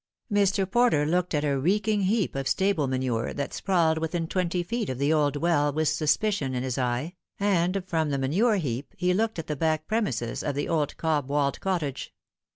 [0.33, 0.65] Mr.
[0.67, 4.97] Porter looked at a reeking heap of stable manure that sprawled within twenty feet of
[4.97, 9.45] the old well with suspicion in hig eye, and from the manure heap he looked'al
[9.45, 12.15] the back premise* of the old cob walled cottage.